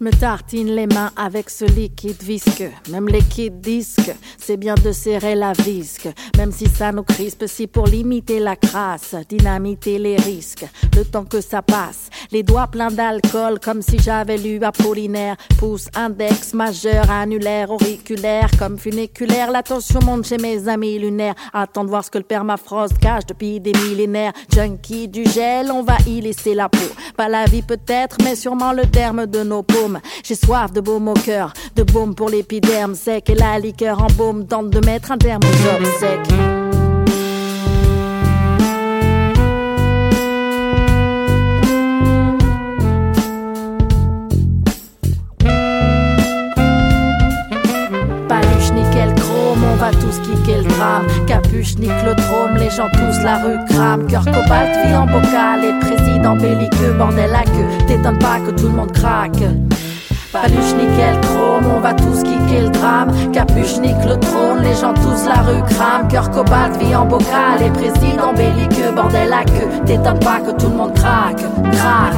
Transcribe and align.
Je 0.00 0.06
me 0.06 0.12
tartine 0.12 0.74
les 0.74 0.86
mains 0.86 1.10
avec 1.14 1.50
ce 1.50 1.66
liquide 1.66 2.22
visqueux. 2.22 2.70
Même 2.88 3.06
les 3.06 3.20
kids 3.20 3.50
disques, 3.50 4.14
c'est 4.38 4.56
bien 4.56 4.74
de 4.74 4.92
serrer 4.92 5.34
la 5.34 5.52
visque. 5.52 6.08
Même 6.38 6.52
si 6.52 6.68
ça 6.68 6.90
nous 6.90 7.02
crispe, 7.02 7.44
si 7.46 7.66
pour 7.66 7.86
limiter 7.86 8.40
la 8.40 8.56
crasse, 8.56 9.14
dynamiter 9.28 9.98
les 9.98 10.16
risques. 10.16 10.64
Le 10.96 11.04
temps 11.04 11.26
que 11.26 11.42
ça 11.42 11.60
passe, 11.60 12.08
les 12.32 12.42
doigts 12.42 12.68
pleins 12.68 12.90
d'alcool, 12.90 13.60
comme 13.62 13.82
si 13.82 13.98
j'avais 13.98 14.38
lu 14.38 14.58
Apollinaire. 14.62 15.36
Pouce, 15.58 15.88
index, 15.94 16.54
majeur, 16.54 17.10
annulaire, 17.10 17.70
auriculaire, 17.70 18.48
comme 18.58 18.78
funiculaire. 18.78 19.50
L'attention 19.50 20.00
monte 20.02 20.26
chez 20.26 20.38
mes 20.38 20.66
amis 20.66 20.98
lunaires. 20.98 21.34
Attends 21.52 21.84
de 21.84 21.90
voir 21.90 22.06
ce 22.06 22.10
que 22.10 22.16
le 22.16 22.24
permafrost 22.24 22.96
cache 22.98 23.26
depuis 23.26 23.60
des 23.60 23.72
millénaires. 23.74 24.32
Junkie 24.50 25.08
du 25.08 25.26
gel, 25.26 25.70
on 25.70 25.82
va 25.82 25.98
y 26.06 26.22
laisser 26.22 26.54
la 26.54 26.70
peau. 26.70 26.78
Pas 27.18 27.28
la 27.28 27.44
vie 27.44 27.60
peut-être, 27.60 28.16
mais 28.24 28.34
sûrement 28.34 28.72
le 28.72 28.86
terme 28.86 29.26
de 29.26 29.42
nos 29.42 29.62
peaux 29.62 29.89
j'ai 30.24 30.34
soif 30.34 30.72
de 30.72 30.80
baume 30.80 31.08
au 31.08 31.14
cœur, 31.14 31.52
de 31.76 31.82
baume 31.82 32.14
pour 32.14 32.28
l'épiderme 32.28 32.94
sec 32.94 33.30
et 33.30 33.34
la 33.34 33.58
liqueur 33.58 34.02
en 34.02 34.08
baume 34.08 34.46
tente 34.46 34.70
de 34.70 34.84
mettre 34.84 35.12
un 35.12 35.18
terme 35.18 35.42
aux 35.42 36.70
on 49.72 49.76
va 49.76 49.90
tous 49.90 50.18
kicker 50.20 50.62
le 50.62 50.68
drame. 50.68 51.06
Capuche, 51.26 51.76
niclodrome, 51.76 52.56
les 52.56 52.70
gens 52.70 52.88
tous 52.92 53.22
la 53.22 53.42
rue 53.42 53.58
crame. 53.68 54.06
Cœur 54.06 54.24
cobalt, 54.24 54.86
vie 54.86 54.94
en 54.94 55.06
bocal 55.06 55.64
et 55.64 55.78
président 55.80 56.36
belliqueux, 56.36 56.92
bordel 56.98 57.34
à 57.34 57.44
queue. 57.44 57.86
T'étonnes 57.86 58.18
pas 58.18 58.40
que 58.40 58.50
tout 58.50 58.68
le 58.68 58.74
monde 58.74 58.92
craque. 58.92 59.42
Paluche, 60.32 60.74
nickel, 60.76 61.20
chrome, 61.22 61.66
on 61.76 61.80
va 61.80 61.92
tous 61.92 62.22
kicker 62.22 62.62
le 62.62 62.70
drame. 62.70 63.10
Capuche, 63.32 63.78
nique 63.80 64.04
le 64.06 64.16
trône, 64.16 64.62
les 64.62 64.76
gens 64.76 64.94
tous 64.94 65.26
la 65.26 65.42
rue 65.42 65.62
crame. 65.64 66.06
Cœur 66.06 66.30
cobalt, 66.30 66.76
vie 66.76 66.94
en 66.94 67.04
bocal, 67.04 67.60
et 67.60 67.70
président 67.70 68.32
belliqueux, 68.32 68.92
bordel 68.94 69.32
à 69.32 69.44
queue. 69.44 69.68
T'étonnes 69.86 70.20
pas 70.20 70.38
que 70.38 70.52
tout 70.52 70.68
le 70.68 70.76
monde 70.76 70.94
craque, 70.94 71.42
craque. 71.72 72.14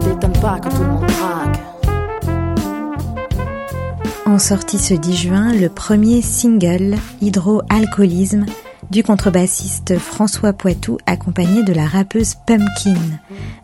T'étonnes 0.00 0.40
pas 0.40 0.60
que 0.60 0.68
tout 0.68 0.82
le 0.82 0.88
monde 0.90 1.06
craque. 1.06 1.60
En 4.24 4.38
sortie 4.38 4.78
ce 4.78 4.94
10 4.94 5.16
juin, 5.16 5.52
le 5.52 5.68
premier 5.68 6.22
single, 6.22 6.94
Hydroalcoolisme, 7.20 8.46
du 8.94 9.02
contrebassiste 9.02 9.98
François 9.98 10.52
Poitou 10.52 10.98
accompagné 11.04 11.64
de 11.64 11.72
la 11.72 11.84
rappeuse 11.84 12.36
Pumpkin, 12.46 12.94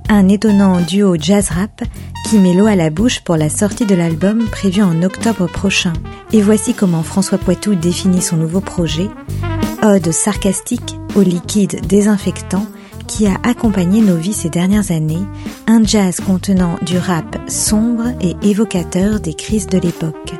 un 0.08 0.28
étonnant 0.28 0.80
duo 0.80 1.14
jazz-rap 1.16 1.84
qui 2.28 2.38
met 2.38 2.52
l'eau 2.52 2.66
à 2.66 2.74
la 2.74 2.90
bouche 2.90 3.20
pour 3.20 3.36
la 3.36 3.48
sortie 3.48 3.86
de 3.86 3.94
l'album 3.94 4.48
prévu 4.50 4.82
en 4.82 5.04
octobre 5.04 5.46
prochain. 5.46 5.92
Et 6.32 6.42
voici 6.42 6.74
comment 6.74 7.04
François 7.04 7.38
Poitou 7.38 7.76
définit 7.76 8.22
son 8.22 8.38
nouveau 8.38 8.60
projet, 8.60 9.08
ode 9.84 10.10
sarcastique 10.10 10.96
au 11.14 11.22
liquide 11.22 11.86
désinfectant 11.86 12.66
qui 13.06 13.28
a 13.28 13.36
accompagné 13.44 14.00
nos 14.00 14.16
vies 14.16 14.32
ces 14.32 14.50
dernières 14.50 14.90
années, 14.90 15.22
un 15.68 15.84
jazz 15.84 16.18
contenant 16.18 16.76
du 16.82 16.98
rap 16.98 17.38
sombre 17.48 18.08
et 18.20 18.34
évocateur 18.42 19.20
des 19.20 19.34
crises 19.34 19.68
de 19.68 19.78
l'époque. 19.78 20.34